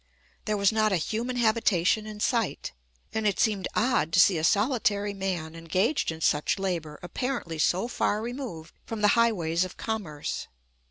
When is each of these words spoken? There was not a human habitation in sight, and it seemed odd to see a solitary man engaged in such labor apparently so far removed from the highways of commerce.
There 0.45 0.57
was 0.57 0.71
not 0.71 0.91
a 0.91 0.95
human 0.95 1.35
habitation 1.35 2.07
in 2.07 2.19
sight, 2.21 2.71
and 3.13 3.27
it 3.27 3.39
seemed 3.39 3.67
odd 3.75 4.11
to 4.13 4.19
see 4.19 4.39
a 4.39 4.43
solitary 4.43 5.13
man 5.13 5.55
engaged 5.55 6.11
in 6.11 6.21
such 6.21 6.57
labor 6.57 6.99
apparently 7.03 7.59
so 7.59 7.87
far 7.87 8.19
removed 8.19 8.73
from 8.83 9.01
the 9.01 9.09
highways 9.09 9.63
of 9.63 9.77
commerce. 9.77 10.47